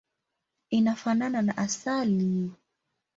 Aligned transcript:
Inafanana 0.69 1.41
na 1.41 1.57
asali. 1.57 2.51